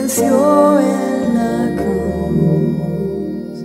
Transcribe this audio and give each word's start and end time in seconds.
venció 0.00 0.78
en 0.80 1.34
la 1.34 1.74
cruz. 1.82 3.58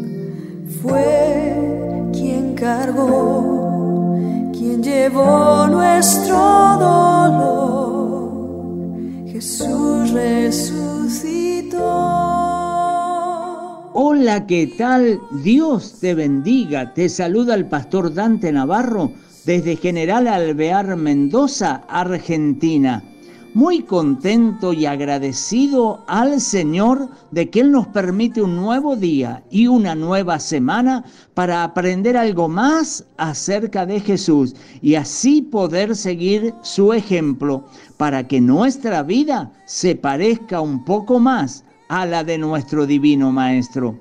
Fue 0.81 2.09
quien 2.13 2.55
cargó, 2.55 4.17
quien 4.53 4.81
llevó 4.81 5.67
nuestro 5.67 6.37
dolor. 6.79 8.31
Jesús 9.27 10.11
resucitó. 10.11 11.77
Hola, 13.93 14.47
¿qué 14.47 14.73
tal? 14.77 15.19
Dios 15.43 15.97
te 15.99 16.15
bendiga. 16.15 16.93
Te 16.93 17.09
saluda 17.09 17.55
el 17.55 17.65
pastor 17.65 18.13
Dante 18.13 18.53
Navarro 18.53 19.11
desde 19.45 19.75
General 19.75 20.27
Alvear, 20.27 20.95
Mendoza, 20.95 21.83
Argentina. 21.89 23.03
Muy 23.53 23.81
contento 23.83 24.71
y 24.71 24.85
agradecido 24.85 26.05
al 26.07 26.39
Señor 26.39 27.09
de 27.31 27.49
que 27.49 27.59
Él 27.59 27.71
nos 27.73 27.85
permite 27.87 28.41
un 28.41 28.55
nuevo 28.55 28.95
día 28.95 29.43
y 29.49 29.67
una 29.67 29.93
nueva 29.93 30.39
semana 30.39 31.03
para 31.33 31.65
aprender 31.65 32.15
algo 32.15 32.47
más 32.47 33.03
acerca 33.17 33.85
de 33.85 33.99
Jesús 33.99 34.55
y 34.81 34.95
así 34.95 35.41
poder 35.41 35.97
seguir 35.97 36.53
su 36.61 36.93
ejemplo 36.93 37.65
para 37.97 38.25
que 38.25 38.39
nuestra 38.39 39.03
vida 39.03 39.51
se 39.65 39.97
parezca 39.97 40.61
un 40.61 40.85
poco 40.85 41.19
más 41.19 41.65
a 41.89 42.05
la 42.05 42.23
de 42.23 42.37
nuestro 42.37 42.85
Divino 42.85 43.33
Maestro. 43.33 43.99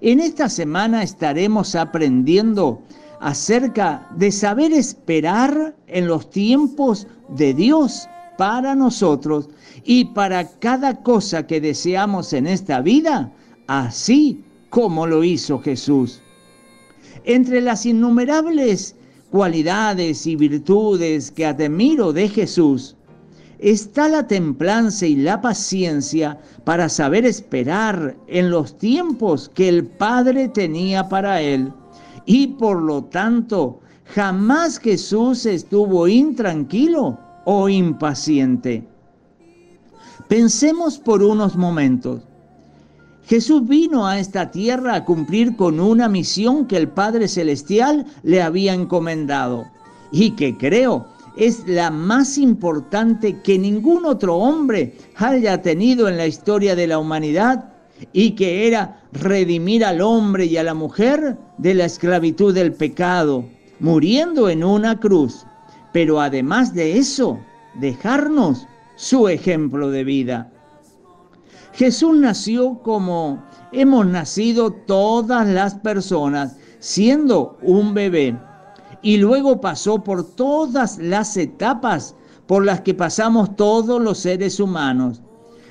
En 0.00 0.20
esta 0.20 0.48
semana 0.48 1.02
estaremos 1.02 1.74
aprendiendo 1.74 2.80
acerca 3.18 4.08
de 4.16 4.30
saber 4.30 4.72
esperar 4.72 5.74
en 5.88 6.06
los 6.06 6.30
tiempos 6.30 7.08
de 7.28 7.54
Dios 7.54 8.08
para 8.36 8.74
nosotros 8.74 9.48
y 9.84 10.06
para 10.06 10.48
cada 10.58 11.02
cosa 11.02 11.46
que 11.46 11.60
deseamos 11.60 12.32
en 12.32 12.46
esta 12.46 12.80
vida, 12.80 13.32
así 13.66 14.44
como 14.70 15.06
lo 15.06 15.22
hizo 15.24 15.58
Jesús. 15.58 16.20
Entre 17.24 17.60
las 17.60 17.86
innumerables 17.86 18.96
cualidades 19.30 20.26
y 20.26 20.36
virtudes 20.36 21.30
que 21.30 21.46
admiro 21.46 22.12
de 22.12 22.28
Jesús, 22.28 22.96
está 23.58 24.08
la 24.08 24.26
templanza 24.26 25.06
y 25.06 25.16
la 25.16 25.40
paciencia 25.40 26.38
para 26.64 26.88
saber 26.88 27.24
esperar 27.24 28.16
en 28.26 28.50
los 28.50 28.76
tiempos 28.76 29.48
que 29.54 29.68
el 29.68 29.86
Padre 29.86 30.48
tenía 30.48 31.08
para 31.08 31.40
él. 31.40 31.72
Y 32.26 32.48
por 32.48 32.82
lo 32.82 33.04
tanto, 33.04 33.80
jamás 34.04 34.78
Jesús 34.78 35.46
estuvo 35.46 36.08
intranquilo 36.08 37.18
o 37.44 37.68
impaciente. 37.68 38.84
Pensemos 40.28 40.98
por 40.98 41.22
unos 41.22 41.56
momentos. 41.56 42.22
Jesús 43.24 43.66
vino 43.66 44.06
a 44.06 44.18
esta 44.18 44.50
tierra 44.50 44.94
a 44.94 45.04
cumplir 45.04 45.56
con 45.56 45.78
una 45.78 46.08
misión 46.08 46.66
que 46.66 46.76
el 46.76 46.88
Padre 46.88 47.28
Celestial 47.28 48.06
le 48.22 48.42
había 48.42 48.74
encomendado 48.74 49.64
y 50.10 50.32
que 50.32 50.56
creo 50.56 51.06
es 51.36 51.66
la 51.66 51.90
más 51.90 52.36
importante 52.36 53.40
que 53.40 53.58
ningún 53.58 54.04
otro 54.04 54.36
hombre 54.36 54.96
haya 55.16 55.62
tenido 55.62 56.08
en 56.08 56.16
la 56.16 56.26
historia 56.26 56.76
de 56.76 56.86
la 56.86 56.98
humanidad 56.98 57.72
y 58.12 58.32
que 58.32 58.66
era 58.66 59.02
redimir 59.12 59.84
al 59.84 60.00
hombre 60.00 60.46
y 60.46 60.56
a 60.56 60.62
la 60.62 60.74
mujer 60.74 61.38
de 61.58 61.74
la 61.74 61.84
esclavitud 61.84 62.52
del 62.54 62.72
pecado, 62.72 63.44
muriendo 63.80 64.48
en 64.48 64.64
una 64.64 64.98
cruz. 64.98 65.46
Pero 65.92 66.20
además 66.20 66.74
de 66.74 66.98
eso, 66.98 67.38
dejarnos 67.74 68.66
su 68.96 69.28
ejemplo 69.28 69.90
de 69.90 70.04
vida. 70.04 70.52
Jesús 71.74 72.16
nació 72.18 72.78
como 72.82 73.42
hemos 73.72 74.06
nacido 74.06 74.72
todas 74.72 75.46
las 75.46 75.74
personas, 75.74 76.56
siendo 76.78 77.56
un 77.62 77.94
bebé 77.94 78.36
y 79.02 79.16
luego 79.16 79.60
pasó 79.60 80.02
por 80.02 80.24
todas 80.34 80.98
las 80.98 81.36
etapas 81.36 82.14
por 82.46 82.64
las 82.64 82.80
que 82.82 82.94
pasamos 82.94 83.56
todos 83.56 84.00
los 84.00 84.18
seres 84.18 84.60
humanos. 84.60 85.22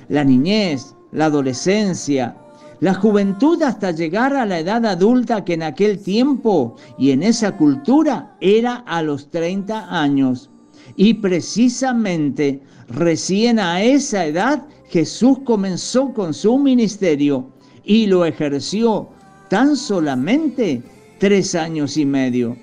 La 0.08 0.24
niñez, 0.24 0.94
la 1.12 1.26
adolescencia, 1.26 2.36
la 2.82 2.94
juventud 2.94 3.62
hasta 3.62 3.92
llegar 3.92 4.34
a 4.34 4.44
la 4.44 4.58
edad 4.58 4.84
adulta 4.84 5.44
que 5.44 5.54
en 5.54 5.62
aquel 5.62 6.00
tiempo 6.00 6.74
y 6.98 7.12
en 7.12 7.22
esa 7.22 7.56
cultura 7.56 8.36
era 8.40 8.78
a 8.88 9.02
los 9.02 9.30
30 9.30 9.86
años. 9.88 10.50
Y 10.96 11.14
precisamente 11.14 12.60
recién 12.88 13.60
a 13.60 13.80
esa 13.80 14.26
edad 14.26 14.64
Jesús 14.88 15.38
comenzó 15.44 16.12
con 16.12 16.34
su 16.34 16.58
ministerio 16.58 17.52
y 17.84 18.06
lo 18.06 18.24
ejerció 18.24 19.10
tan 19.48 19.76
solamente 19.76 20.82
tres 21.20 21.54
años 21.54 21.96
y 21.96 22.04
medio. 22.04 22.56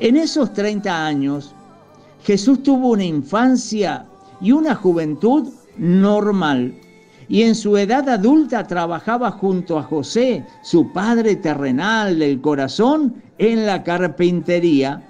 En 0.00 0.16
esos 0.16 0.54
30 0.54 1.06
años, 1.06 1.54
Jesús 2.24 2.62
tuvo 2.62 2.92
una 2.92 3.04
infancia 3.04 4.06
y 4.40 4.52
una 4.52 4.74
juventud 4.74 5.52
normal. 5.76 6.80
Y 7.28 7.42
en 7.42 7.54
su 7.54 7.76
edad 7.76 8.08
adulta 8.08 8.66
trabajaba 8.66 9.32
junto 9.32 9.78
a 9.78 9.82
José, 9.82 10.44
su 10.62 10.92
padre 10.92 11.36
terrenal 11.36 12.18
del 12.18 12.40
corazón, 12.40 13.22
en 13.38 13.66
la 13.66 13.82
carpintería, 13.82 15.02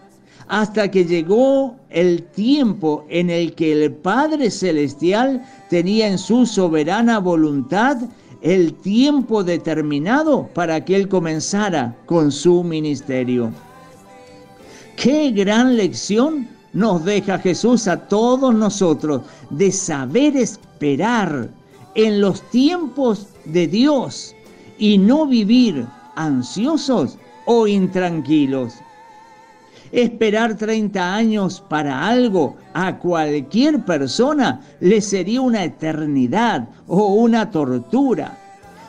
hasta 0.49 0.91
que 0.91 1.04
llegó 1.04 1.77
el 1.91 2.22
tiempo 2.22 3.04
en 3.09 3.31
el 3.31 3.54
que 3.54 3.72
el 3.72 3.93
Padre 3.93 4.50
Celestial 4.50 5.44
tenía 5.69 6.06
en 6.06 6.19
su 6.19 6.47
soberana 6.47 7.19
voluntad 7.19 7.99
el 8.43 8.75
tiempo 8.75 9.43
determinado 9.43 10.48
para 10.54 10.84
que 10.84 10.94
él 10.94 11.09
comenzara 11.09 11.97
con 12.06 12.31
su 12.31 12.62
ministerio. 12.62 13.50
Qué 14.97 15.31
gran 15.33 15.77
lección 15.77 16.48
nos 16.72 17.04
deja 17.04 17.38
Jesús 17.38 17.88
a 17.88 18.06
todos 18.09 18.54
nosotros 18.54 19.22
de 19.50 19.72
saber 19.72 20.37
esperar 20.37 21.48
en 21.97 22.21
los 22.21 22.43
tiempos 22.51 23.29
de 23.47 23.67
Dios 23.67 24.34
y 24.79 24.99
no 24.99 25.27
vivir 25.27 25.87
ansiosos 26.15 27.19
o 27.47 27.67
intranquilos. 27.67 28.75
Esperar 29.93 30.57
30 30.57 31.15
años 31.15 31.65
para 31.69 32.07
algo 32.07 32.57
a 32.75 32.99
cualquier 32.99 33.83
persona 33.84 34.61
le 34.81 35.01
sería 35.01 35.41
una 35.41 35.65
eternidad 35.65 36.69
o 36.87 37.15
una 37.15 37.51
tortura. 37.51 38.39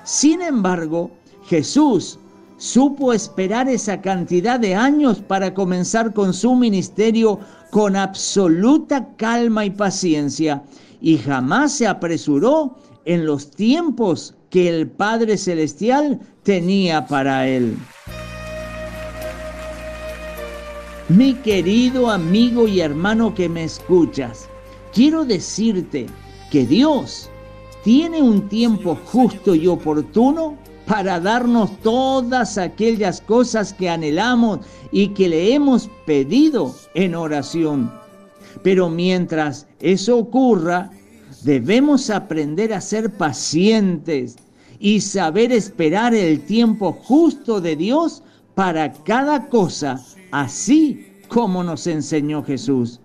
Sin 0.03 0.41
embargo, 0.41 1.09
Jesús 1.45 2.19
supo 2.57 3.13
esperar 3.13 3.69
esa 3.69 4.01
cantidad 4.01 4.59
de 4.59 4.75
años 4.75 5.19
para 5.19 5.53
comenzar 5.53 6.13
con 6.13 6.33
su 6.33 6.55
ministerio 6.55 7.39
con 7.71 7.95
absoluta 7.95 9.07
calma 9.15 9.63
y 9.65 9.69
paciencia 9.69 10.63
y 11.01 11.17
jamás 11.17 11.73
se 11.73 11.87
apresuró 11.87 12.75
en 13.05 13.25
los 13.25 13.51
tiempos 13.51 14.35
que 14.49 14.69
el 14.69 14.87
Padre 14.87 15.37
Celestial 15.37 16.19
tenía 16.43 17.05
para 17.07 17.47
él. 17.47 17.77
Mi 21.09 21.35
querido 21.35 22.09
amigo 22.09 22.67
y 22.67 22.81
hermano 22.81 23.33
que 23.33 23.47
me 23.47 23.63
escuchas, 23.63 24.49
quiero 24.93 25.23
decirte 25.23 26.07
que 26.51 26.65
Dios 26.65 27.29
tiene 27.83 28.21
un 28.21 28.49
tiempo 28.49 28.97
justo 29.05 29.55
y 29.55 29.67
oportuno 29.67 30.57
para 30.85 31.19
darnos 31.19 31.69
todas 31.79 32.57
aquellas 32.57 33.21
cosas 33.21 33.73
que 33.73 33.89
anhelamos 33.89 34.59
y 34.91 35.09
que 35.09 35.29
le 35.29 35.53
hemos 35.53 35.89
pedido 36.05 36.73
en 36.93 37.15
oración. 37.15 38.06
Pero 38.63 38.89
mientras 38.89 39.67
eso 39.79 40.17
ocurra, 40.17 40.91
debemos 41.43 42.09
aprender 42.09 42.73
a 42.73 42.81
ser 42.81 43.11
pacientes 43.11 44.37
y 44.79 45.01
saber 45.01 45.51
esperar 45.51 46.13
el 46.13 46.41
tiempo 46.41 46.91
justo 46.91 47.61
de 47.61 47.75
Dios 47.75 48.23
para 48.55 48.91
cada 48.91 49.47
cosa, 49.49 50.03
así 50.31 51.07
como 51.27 51.63
nos 51.63 51.87
enseñó 51.87 52.43
Jesús. 52.43 52.99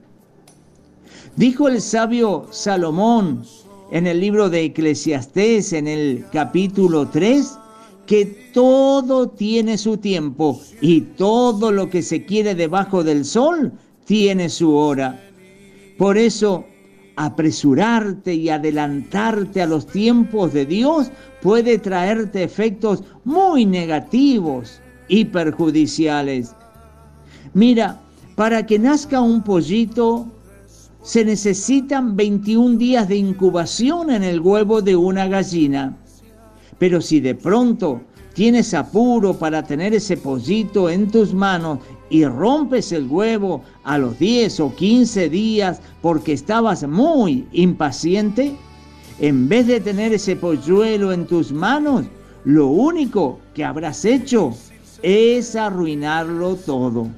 Dijo 1.37 1.69
el 1.69 1.81
sabio 1.81 2.47
Salomón 2.51 3.45
en 3.91 4.07
el 4.07 4.21
libro 4.21 4.49
de 4.51 4.65
Eclesiastés, 4.65 5.73
en 5.73 5.89
el 5.89 6.27
capítulo 6.33 7.09
3, 7.09 7.59
que 8.07 8.51
todo 8.53 9.29
tiene 9.29 9.79
su 9.79 9.97
tiempo 9.97 10.61
y 10.81 11.01
todo 11.03 11.73
lo 11.73 11.89
que 11.89 12.03
se 12.03 12.25
quiere 12.25 12.55
debajo 12.55 13.05
del 13.05 13.25
sol 13.25 13.73
tiene 14.05 14.49
su 14.49 14.75
hora. 14.75 15.21
Por 16.03 16.19
eso, 16.19 16.65
apresurarte 17.15 18.35
y 18.35 18.49
adelantarte 18.49 19.63
a 19.63 19.67
los 19.67 19.87
tiempos 19.87 20.53
de 20.53 20.67
Dios 20.67 21.13
puede 21.41 21.79
traerte 21.79 22.43
efectos 22.43 23.05
muy 23.23 23.65
negativos 23.67 24.81
y 25.07 25.27
perjudiciales. 25.27 26.57
Mira, 27.55 28.01
para 28.35 28.67
que 28.67 28.81
nazca 28.81 29.21
un 29.21 29.45
pollito 29.45 30.27
se 31.05 31.25
necesitan 31.25 32.17
21 32.17 32.79
días 32.79 33.07
de 33.07 33.19
incubación 33.19 34.11
en 34.11 34.25
el 34.25 34.41
huevo 34.41 34.83
de 34.83 34.97
una 34.97 35.29
gallina. 35.29 35.97
Pero 36.81 37.01
si 37.01 37.21
de 37.21 37.37
pronto 37.37 38.01
tienes 38.35 38.75
apuro 38.75 39.35
para 39.35 39.63
tener 39.63 39.95
ese 39.95 40.17
pollito 40.17 40.91
en 40.91 41.09
tus 41.13 41.33
manos 41.33 41.79
y 42.13 42.27
rompes 42.27 42.93
el 42.93 43.07
huevo 43.07 43.63
a 43.85 43.97
los 43.97 44.19
10 44.19 44.61
o 44.61 44.77
15 44.77 45.31
días 45.31 45.81
porque 46.03 46.35
estabas 46.35 46.87
muy 46.87 47.47
impaciente, 47.53 48.55
en 49.19 49.49
vez 49.49 49.67
de 49.67 49.81
tener 49.81 50.13
ese 50.13 50.37
polluelo 50.37 51.11
en 51.15 51.27
tus 51.27 51.53
manos, 51.53 52.05
lo 52.45 52.67
único 52.67 53.41
que 53.55 53.65
habrás 53.65 54.05
hecho 54.05 54.53
es 55.03 55.57
arruinarlo 55.57 56.57
todo. 56.57 57.09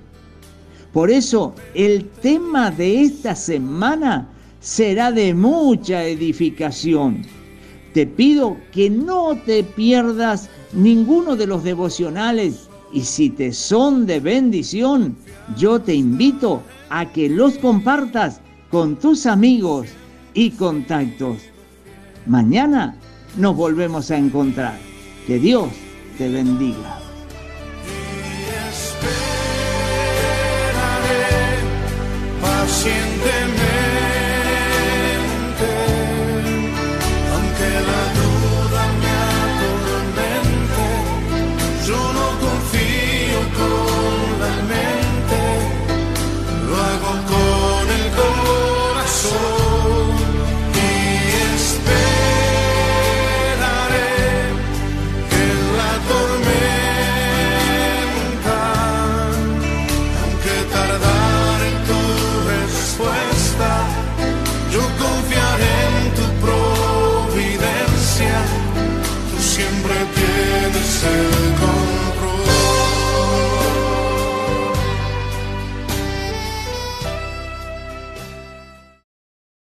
Por 0.92 1.10
eso 1.10 1.56
el 1.74 2.08
tema 2.22 2.70
de 2.70 3.02
esta 3.02 3.34
semana 3.34 4.28
será 4.60 5.10
de 5.10 5.34
mucha 5.34 6.04
edificación. 6.04 7.26
Te 7.94 8.06
pido 8.06 8.56
que 8.70 8.90
no 8.90 9.36
te 9.44 9.64
pierdas 9.64 10.48
ninguno 10.72 11.34
de 11.34 11.48
los 11.48 11.64
devocionales 11.64 12.68
y 12.94 13.02
si 13.02 13.28
te 13.28 13.52
son 13.52 14.06
de 14.06 14.20
bendición, 14.20 15.16
yo 15.58 15.80
te 15.80 15.94
invito 15.94 16.62
a 16.90 17.06
que 17.06 17.28
los 17.28 17.58
compartas 17.58 18.40
con 18.70 18.96
tus 18.96 19.26
amigos 19.26 19.88
y 20.32 20.52
contactos. 20.52 21.38
Mañana 22.26 22.96
nos 23.36 23.56
volvemos 23.56 24.12
a 24.12 24.16
encontrar. 24.16 24.78
Que 25.26 25.38
Dios 25.40 25.68
te 26.18 26.28
bendiga. 26.28 27.03